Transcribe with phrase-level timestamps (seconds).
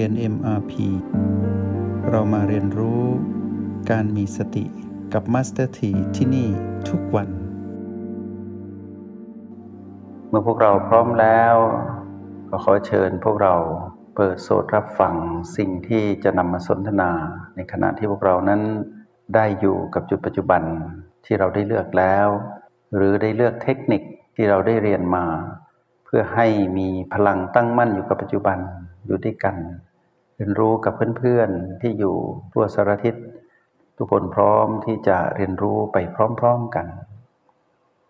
[0.00, 0.72] รียน MRP
[2.10, 3.02] เรามาเรียนรู้
[3.90, 4.64] การมีสติ
[5.12, 6.48] กับ Master T ที่ที่นี่
[6.88, 7.28] ทุกวัน
[10.28, 11.54] เมื่อพวกเราพร้อมแล้ว
[12.50, 13.54] ก็ขอเชิญพวกเรา
[14.16, 15.14] เปิดโสดรับฟัง
[15.56, 17.10] สิ่งที่จะนำมาสนทนา
[17.56, 18.60] ในขณะที่พวกเรานั้น
[19.34, 20.62] ได้อยู่กับจุดปัจจุบัน
[21.24, 22.28] ที่เราได้เลือกแล้ว
[22.94, 24.02] หรือได้เลือกเทคนิค
[24.34, 25.24] ที่เราได้เรียนมา
[26.04, 26.46] เพื่อให้
[26.78, 28.58] มีพลังตั้งมั่นอยู่กับปัจจุบัน
[29.06, 29.56] อยู่ด้วยกัน
[30.40, 32.16] เรียนรู้กับเพื่อนๆที่อยู่
[32.52, 33.14] ทั่วสารทิศ
[33.96, 35.96] ทุกคนพร้อมที่จะเรียนรู้ไป
[36.40, 36.86] พร้อมๆกัน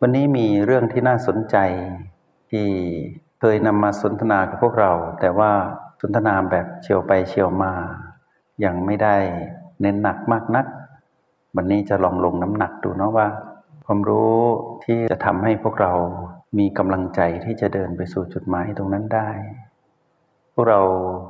[0.00, 1.56] วันนี้มีเรื่องที่น่าสนใจ
[2.50, 2.66] ที่
[3.40, 5.50] เคยนำมาสนทนากับพวกเรา แต่ว่า
[6.00, 7.72] สนทนาแบบเฉียวไปเฉียวมา
[8.64, 9.16] ยังไม่ได้
[9.80, 10.66] เน้นหนักมากนัก
[11.56, 13.28] วันนี้จะลองลงน้ำหนักดูเนาะว่า
[13.86, 14.36] ความรู้
[14.84, 15.92] ที่จะทำให้พวกเรา
[16.58, 19.30] มีกำลังใจที่จะเดินไปสู่จุดหมายตรงนั้นได้
[20.60, 20.80] วกเรา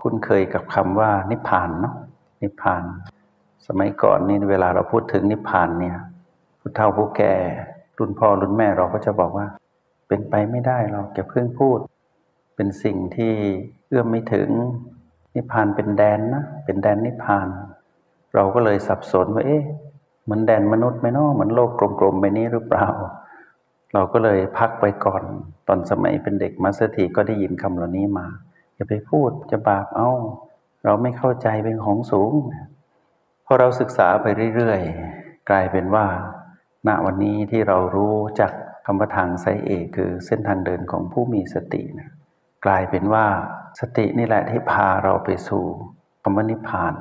[0.02, 1.94] คุ้นเคยกับคำว่านิพพานเนาะ
[2.42, 2.82] นิพพาน
[3.66, 5.96] สมัยก่อนนี่เวลาเราพูดถึงนิพพานเนี่ย
[6.60, 7.34] ผู้เฒ่าผู้แก่
[7.98, 9.46] รุ่นพ่อรุ่นแม่เราก็จะบอกว่า
[10.08, 11.78] เป็นไปไม่ได้เราแกเพิ่งพูด
[12.56, 13.32] เป็นสิ่งที่
[13.88, 14.48] เอื้อมไม่ถึง
[15.34, 17.48] นิพพานเป็นแดนนะเป็นแดนนิพพาน
[18.34, 19.62] เราก็เลยสับสนว่าเอ๊ะ
[20.24, 22.88] เหมือนแดนมนุษย์ไหมเนาะเหมือนโลกกลมๆไปนี้หรือเปล่า
[23.94, 25.22] เราก็เลยพักไปก่อน
[25.68, 28.26] ตอนสมัยเป็นเด็กมาสเตอร์ทีก็ได้ยินคำเหล่านี้มา
[28.80, 30.10] อย่าไปพูดจะบาปเอา
[30.84, 32.32] เราไม่เข้าใจเป็นของสูง
[33.44, 36.06] พอเราศึกษาไปเรื่อยๆ กลายเป็นว่า
[36.88, 38.52] ณวันนี้ที่เรารู้จัก
[38.86, 42.10] คำว่าทางไซเอกคือเส้นทางเดินของผู้มีสตินะ
[42.66, 43.24] กลายเป็นว่า
[43.80, 45.64] สตินี่แหละที่พาเราไปสู่
[46.22, 46.94] คำว่านิพพาน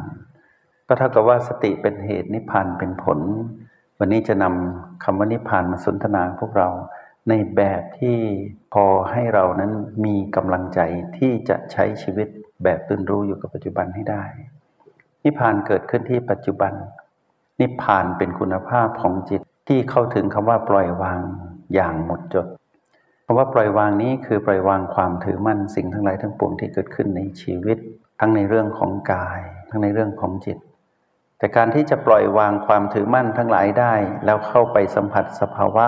[0.88, 3.20] ก็เท่ากับว่าสติเป็นเหตุนิพพานเป็นผล
[4.00, 6.70] วันนี้จะนำคำว่านิพพานมาสนทนาพวกเรา
[7.30, 8.18] ในแบบที่
[8.74, 9.72] พอให้เรานั้น
[10.06, 10.80] มีกำลังใจ
[11.18, 12.28] ที่จะใช้ชีวิต
[12.64, 14.24] แบบตื่นรู้อยู่กับปัจจุบันให้ได้
[15.24, 16.74] นิพพานเกิดขึ้นที่ปัจจุบัน
[17.60, 21.20] นิพพานเป็นคุณภาพของจิตที่เข้าถึงคำว่าปล่อยวาง
[21.74, 22.48] อย่างหมดจด
[23.26, 27.78] คำว่าปล่อยวางนี้คือปล่อยวางความถือมั่นสิ่งทั้งหลายทั้งปวงที่เกิดขึ้นในชีวิต
[28.20, 30.58] ทั้งในเรื่องของกาย ทั้งในเรื่องของจิต
[31.38, 33.94] แต่การที่จะปล่อยวางความถือมั่นทั้งหลายได้
[34.26, 35.88] แล้วเข้าไปสัมผัสสภาวะ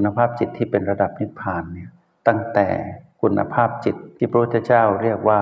[0.00, 1.90] คุณภาพจิตที่เป็นระดับนิพพานเนี่ย
[2.28, 2.66] ตั้งแต่
[3.22, 5.40] คุณภาพจิตที่พระพุทธเจ้าเรียกว่า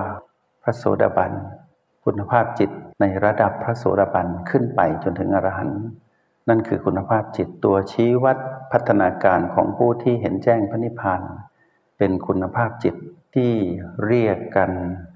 [0.62, 1.32] พระโสดาบัน
[2.04, 5.82] คุณภาพจิตในระดับพระโสดาบันขึ้นไปจนถึงอรหันต์
[6.48, 8.38] นั่นคือคุณภาพจิตตัวชี้วัด
[8.72, 11.22] พัฒนาการของผู้ที่เห็นแจ้งพระนิพพาน
[11.98, 12.94] เป็นคุณภาพจิต
[13.34, 13.52] ที่
[14.06, 14.70] เรียกกัน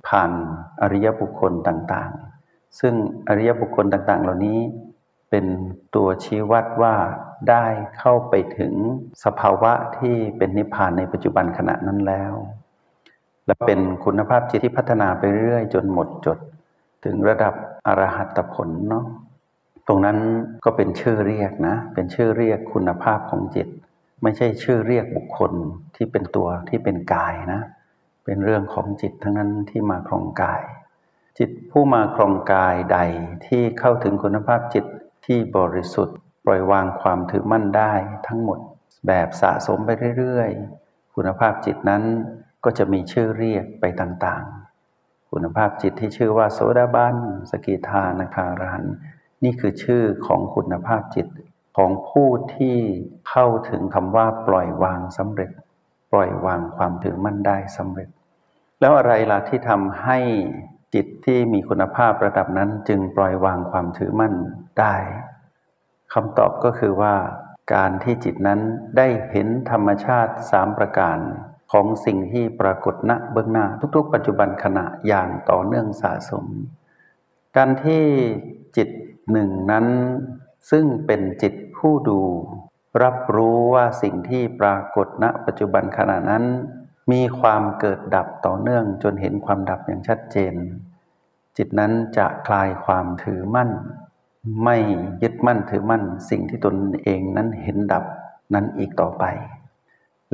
[0.09, 0.33] ผ่าน
[0.83, 2.95] อริยบุคคลต่างๆ ซึ่ง
[3.29, 4.59] อริยบุคคลต่างๆ เหล่านี้
[5.31, 5.47] เป็น
[5.95, 6.95] ตัวชี้วัดว่า
[7.49, 7.65] ได้
[7.99, 8.73] เข้าไปถึง
[9.25, 12.34] สภาวะที่เป็นนิพพานในปัจจุบันขณะนั้นแล้ว
[13.47, 16.39] และเป็นคุณภาพจิตที่พัฒนาไปเรื่อยจนหมดจด
[17.05, 17.55] ถึงระดับ
[17.87, 19.05] อรหัตผลเนาะ
[19.89, 20.19] ตรงนั้น
[20.65, 23.69] ก็เป็นชื่อเรียกนะ เป็นชื่อเรียกคุณภาพของจิต
[24.23, 25.53] ไม่ใช่ชื่อเรียกบุคคล
[25.97, 27.61] ที่เป็นตัวที่เป็นกายนะ
[28.25, 30.62] เป็นเรื่องของจิตทั้งนั้นที่มาครองกาย
[31.39, 32.99] จิตผู้มาครองกายใด
[33.47, 34.84] ที่เข้าถึงคุณภาพจิต
[35.27, 37.93] ที่บริสุทธิ์ ปล่อยวางความถือมั่นได้
[38.27, 38.59] ทั้งหมด
[39.06, 42.03] แบบสะสมไปเรื่อยๆ คุณภาพจิตนั้น
[42.65, 47.17] ก็จะมีชื่อเรียกไปต่างๆ คุณภาพจิตที่ชื่อว่าโสดาบัน
[47.50, 48.84] สกิทานาคารหัน
[49.45, 51.27] นี่คือชื่อของคุณภาพจิต
[51.77, 52.79] ของผู้ที่
[53.29, 55.50] เข้าถึงคำว่าปล่อยวางสำเร็จ
[56.12, 58.09] ปล่อยวางความถือมั่นได้สำเร็จ
[58.81, 60.19] แล้วอะไรล่ะที่ทำให้
[60.95, 64.34] จิตที่มีคุณภาพระดับนั้นจึงปล่อยวางความถือมั่น
[64.81, 64.95] ได้
[66.15, 67.15] คำตอบก็คือว่า
[67.75, 68.60] การที่จิตนั้น
[68.97, 71.19] ได้เห็นธรรมชาติสามประการ
[71.72, 73.66] ของสิ่งที่ปรากฏณเบื้องหน้า
[73.97, 76.47] ทุกๆ ปัจจุบันขณะอย่างต่อเนื่องสะสม
[77.56, 78.04] การที่
[78.76, 78.88] จิต
[79.32, 79.87] หนึ่งนั้น
[80.70, 82.20] ซึ่งเป็นจิตผู้ดู
[83.03, 86.44] รับรู้ว่าสิ่งที่ปรากฏณปัจจุบันขณะนั้น
[87.12, 90.55] มีความเกิดดับต่อเนื่องจนเห็นความดับอย่างชัดเจน
[91.56, 93.70] จิตนั้นจะคลายความถือมั่น
[94.64, 94.76] ไม่
[95.22, 98.04] ยึดมั่นถือมั่นสิ่งที่ตนเองนั้นเห็นดับ
[98.54, 99.25] นั้นอีกต่อไป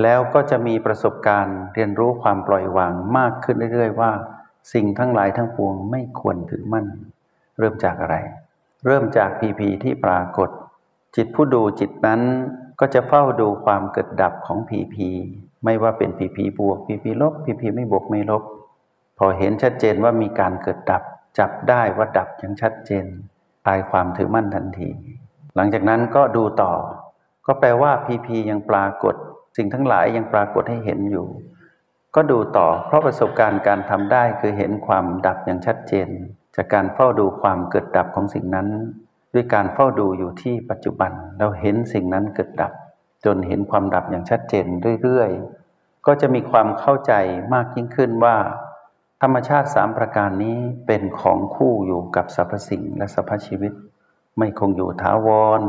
[0.02, 4.10] แล้วก็จะมีประสบการณ์เรียนรู้ความปล่อยวางมากขึ้นเรื่อยๆ ว่า
[4.72, 6.86] สิ่งทั้งหลายทั้งปวงไม่ควรถือมั่น
[7.58, 8.16] เริ่มจากอะไร
[8.86, 10.50] เริ่มจากพีพีที่ปรากฏ
[11.16, 12.20] จิตผู้ดูจิตนั้น
[12.80, 15.08] ก็จะเฝ้าดูความเกิดดับของพีพี
[15.64, 18.42] ไม่ว่าเป็นพีพีบวกพีพีลบพีพีไม่บวกไม่ลบ
[19.18, 21.02] พอเห็นชัดเจนว่ามีการเกิดดับ
[21.38, 23.06] จับได้ว่าดับอย่างชัดเจน
[23.66, 24.88] ลายความถือมั่นทันที
[25.56, 26.72] หลังจากนั้นก็ดูต่อ
[27.46, 29.14] ก็แปลว่าพีพียังปรากฏ
[29.56, 31.26] สิ่งทั้งหลายยังปรากฏให้เห็นอยู่
[32.14, 36.08] ก็ดูต่อ เพราะประสบการณ์การทำได้คือเห็นความดับอย่างชัดเจน
[36.56, 38.68] จากการเฝ้าดูความเกิดดับของสิ่งนั้น
[39.34, 42.72] ด้วยการเฝ้าดูอยู่ที่ปัจจุบัน เราเห็นสิ่งนั้นเกิดดับ
[43.24, 44.66] จนเห็นความดับอย่างชัดเจน
[45.02, 47.12] เรื่อยๆก็จะมีความเข้าใจ
[47.54, 48.36] มากยิ่งขึ้นว่า
[49.22, 53.72] ธรรมชาติสามประการนี้เป็นของคู่อยู่กับสรรพสิ่งและสรรพชีวิต
[54.38, 55.28] ไม่คงอยู่ถาว
[55.60, 55.62] ร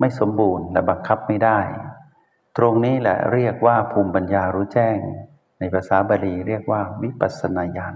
[0.00, 1.58] ไม่สมบูรณ์และบังคับไม่ได้
[2.56, 4.98] ตรงนี้แหละเรียกว่าภูมิปัญญารู้แจ้ง
[5.58, 7.94] ในภาษาบาลีเรียกว่าวิปัสสนาญาณ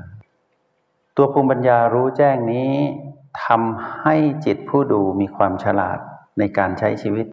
[1.17, 2.73] ตัวภูมิปัญญารู้แจ้งนี้
[3.45, 5.99] ทำให้จิตผู้ดูมีความฉลาด
[6.39, 7.27] ในการใช้ชีวิต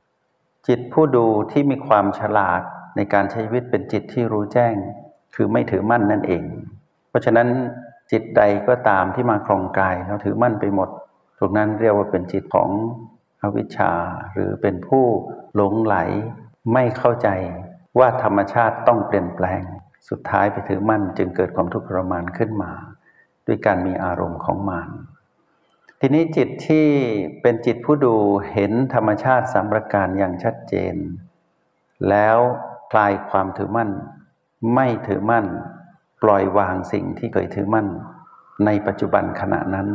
[0.67, 2.61] จิตผู้ดูที่มีความฉลาด
[2.95, 4.75] ในการใช้ชีวิตเป็นจิตที่รู้แจ้ง
[5.35, 6.43] คือไม่ถือมั่นนั่นเอง
[7.13, 7.49] เพราะฉะนั้น
[8.11, 10.89] จิตใดก็ตามที่มาครองกายเราถือมั่นไปหมด
[11.37, 12.69] ตรงนั้นเรียกว่าเป็นจิตของ
[13.41, 13.91] อวิชชา
[14.33, 15.05] หรือเป็นผู้
[15.55, 15.95] หลงไหล
[16.73, 17.29] ไม่เข้าใจ
[17.99, 19.61] ว่าธรรมชาติต้องเปลี่ยนแปลง
[20.09, 22.71] สุดท้ายไปถือมั่นจึงเกิดความทุกข์ทรมานขึ้นมา
[23.47, 24.89] ด้วยการมีอารมณ์ของมาน
[25.99, 26.87] ทีนี้จิตที่
[27.41, 28.15] เป็นจิตผู้ดู
[28.53, 30.95] เห็นธรรมชาติสามประการอย่างชัดเจน
[32.09, 32.37] แล้ว
[32.91, 33.89] คลายความถือมั่น
[34.73, 35.45] ไม่ถือมั่น
[36.23, 37.87] ปล่อยวางสิ่งที่เคยถือมั่น
[38.65, 39.87] ในปัจจุบันขณะนั้น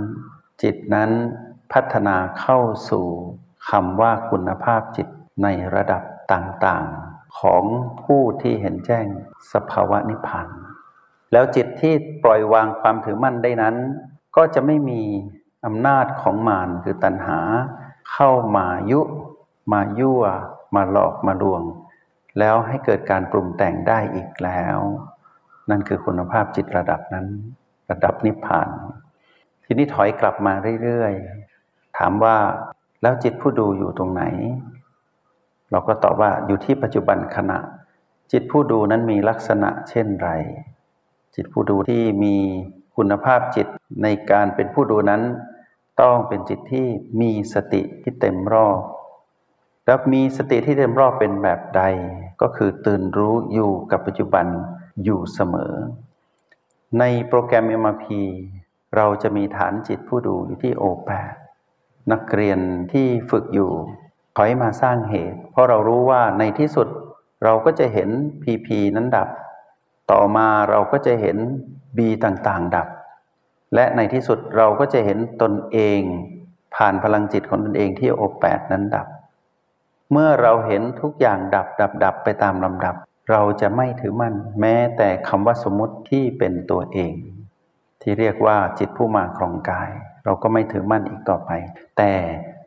[0.63, 1.11] จิตนั้น
[1.73, 2.59] พัฒนาเข้า
[2.91, 3.07] สู่
[3.71, 5.09] คำว่าคุณภาพจิต
[5.43, 6.03] ในระดับ
[6.33, 7.65] ต่างๆ ของ
[8.03, 9.07] ผู้ที่เห็นแจ้ง
[9.53, 10.49] สภาวะนิพพาน
[11.33, 11.95] แล้วจิตที่
[12.25, 13.77] ปล่อยวางความถือมั่นได้นั้น
[14.37, 15.03] ก็จะไม่มี
[15.67, 17.39] อำนาจของมารคือตัณหา
[18.13, 19.01] เข้ามายุ
[19.73, 20.23] มายั่ว
[20.75, 21.63] มาหลอกมาลวง
[22.39, 24.79] แล้วให้เกิดการปรุงแต่งได้อีกแล้ว
[25.71, 27.27] นั่นคือคุณภาพจิตระดับนั้น
[27.91, 28.69] ระดับนิพพาน
[29.65, 32.37] ทีนี้ถอยกลับมาเรื่อยๆ ถามว่า
[33.03, 34.23] แล้วจิตผู้ดูอยู่ตรงไหน
[35.71, 37.59] เราก็ตอบว่าอยู่ที่ปัจจุบันขณะ
[38.33, 40.31] จิตผู้ดูนั้นมีลักษณะเช่นไร
[41.35, 42.37] จิตผู้ดูที่มี
[42.97, 43.67] คุณภาพจิต
[44.03, 45.23] ในการเป็นผู้ดูนั้น
[46.01, 46.87] ต้องเป็นจิตที่
[47.21, 48.81] มีสติที่เต็มรอบ
[49.87, 51.83] แล้วมีสติที่เต็มรอบเป็นแบบใด
[52.41, 54.47] ก็คือตื่นรู้อยู่กับปัจจุบัน
[55.05, 55.75] อยู่เสมอ
[56.99, 58.07] ในโปรแกรม MRP
[58.97, 61.11] เราจะมีฐานจิตผู้ดูอยู่ที่โอแป
[62.13, 62.59] นักเรียน
[62.93, 63.71] ที่ฝึกอยู่
[64.37, 66.89] ถอยมาสร้างเหตุ เพราะเรารู้ว่าในที่สุด
[67.45, 68.09] เราก็จะเห็น
[68.43, 69.29] พีพีนั้นดับ
[70.11, 71.37] ต่อมาเราก็จะเห็น
[71.97, 72.89] บีต่างๆ ดับ
[73.75, 76.01] และในที่สุดเราก็จะเห็นตนเอง
[76.75, 79.07] ผ่านพลังจิตของตนเองที่โอแปดนั้นดับ
[80.13, 82.97] เมื่อเราเห็นทุกอย่างดับดับดับไปตามลำดับ
[83.31, 87.15] เราจะไม่ถือมั่น แม้แต่คำว่าสมมติที่เป็นตัวเอง
[88.03, 89.91] ที่เรียกว่าจิตผู้มาครองกาย
[90.25, 91.51] เราก็ไม่ถือมั่นอีกต่อไป
[91.99, 92.13] แต่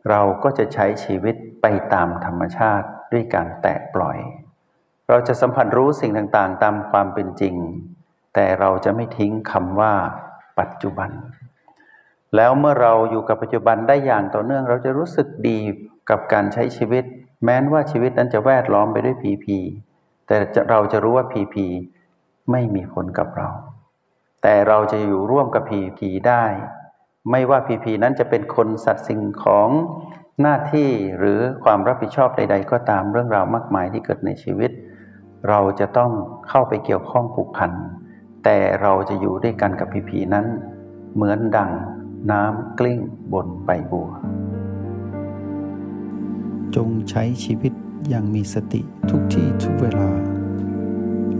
[0.09, 4.17] เราก็จะใช้ชีวิตไปตามธรรมชาติด้วยการแตะปล่อย
[5.09, 7.55] เราจะสัมผัสรู้สิ่งต่างๆ ตามความเป็นจริง
[8.33, 9.93] แต่เราจะไม่ทิ้งคำว่า
[10.59, 11.11] ปัจจุบัน
[12.35, 15.57] แล้วเมื่อเราอยู่กับปัจจุบันได้อย่างต่อเนื่อง เราจะรู้สึกดี
[16.09, 17.03] กับการใช้ชีวิต
[17.43, 19.59] แม้นว่าชีวิตนั้นจะแวดล้อมไปด้วยผีผี
[20.31, 20.39] แต่
[20.69, 21.67] เราจะรู้ว่าผีผี
[22.51, 23.49] ไม่มีผลกับเรา
[24.43, 26.45] แต่เราจะอยู่ร่วมกับผีผีได้
[27.31, 29.69] ไม่ว่าพีพีนั้นจะเป็นคนสัตว์สิ่งของ
[30.41, 30.89] หน้าที่
[31.19, 34.71] หรือความรับผิดชอบใด ๆ ก็ตามเรื่องราวมากมายที่เกิดในชีวิต
[35.49, 36.11] เราจะต้อง
[36.49, 37.71] เข้าไปเกี่ยวข้องผูกพัน
[38.43, 40.45] แต่เราจะอยู่ด้วยกันกับพีพีนั้น
[41.15, 41.71] เหมือนดัง
[42.31, 42.99] น้ำกลิ้ง
[43.33, 44.09] บนใบบัว
[46.75, 47.73] จงใช้ชีวิต
[48.09, 50.20] อย่างมีสติทุกที่ทุกเวลา